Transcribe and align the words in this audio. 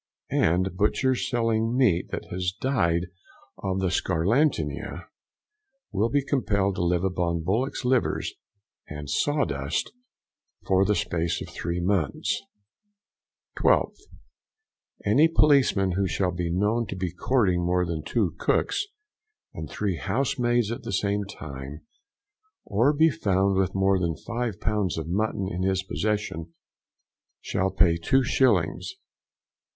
And 0.31 0.75
butchers 0.75 1.29
selling 1.29 1.77
meat 1.77 2.07
that 2.09 2.25
has 2.31 2.51
died 2.59 3.05
of 3.59 3.79
the 3.79 3.91
scarlatina, 3.91 5.05
will 5.91 6.09
be 6.09 6.25
compelled 6.25 6.73
to 6.77 6.83
live 6.83 7.03
upon 7.03 7.43
bullocks' 7.43 7.85
liver 7.85 8.19
and 8.87 9.07
sawdust 9.07 9.91
for 10.65 10.85
the 10.85 10.95
space 10.95 11.39
of 11.39 11.49
three 11.49 11.79
months. 11.79 12.41
12th. 13.59 13.99
Any 15.05 15.27
policeman 15.27 15.91
who 15.91 16.07
shall 16.07 16.31
be 16.31 16.49
known 16.49 16.87
to 16.87 16.95
be 16.95 17.11
courting 17.13 17.63
more 17.63 17.85
than 17.85 18.01
two 18.03 18.33
cooks 18.39 18.87
and 19.53 19.69
three 19.69 19.97
housemaids 19.97 20.71
at 20.71 20.81
the 20.81 20.93
same 20.93 21.25
time, 21.25 21.81
or 22.65 22.91
be 22.91 23.11
found 23.11 23.55
with 23.55 23.75
more 23.75 23.99
than 23.99 24.15
five 24.17 24.59
pounds 24.59 24.97
of 24.97 25.07
mutton 25.07 25.47
in 25.47 25.61
his 25.61 25.83
possession, 25.83 26.55
shall 27.39 27.69
pay 27.69 27.99
2s. 27.99 28.93